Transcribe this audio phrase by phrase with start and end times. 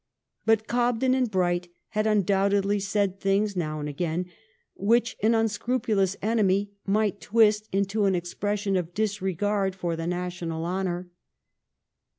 [0.47, 4.25] But Cobden and Bright had undoubt edly said things now and again
[4.73, 10.65] which an unscru pulous enemy might twist into an expression of disregard for the national
[10.65, 11.11] honor.